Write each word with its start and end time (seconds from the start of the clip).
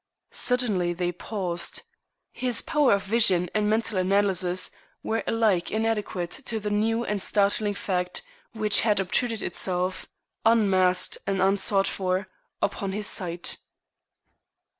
Suddenly 0.31 0.93
they 0.93 1.11
paused. 1.11 1.83
His 2.31 2.63
power 2.63 2.93
of 2.93 3.03
vision 3.03 3.51
and 3.53 3.69
mental 3.69 3.99
analysis 3.99 4.71
were 5.03 5.23
alike 5.27 5.69
inadequate 5.69 6.31
to 6.43 6.59
the 6.59 6.71
new 6.71 7.05
and 7.05 7.21
startling 7.21 7.75
fact 7.75 8.23
which 8.51 8.81
had 8.81 8.99
obtruded 8.99 9.43
itself, 9.43 10.07
unasked 10.43 11.19
and 11.27 11.39
unsought 11.39 11.85
for, 11.85 12.29
upon 12.63 12.93
his 12.93 13.05
sight. 13.05 13.57